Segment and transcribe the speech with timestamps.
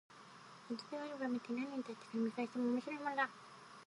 [0.67, 3.29] 卒業アルバムって、何年経ってから見返しても面白いものだ。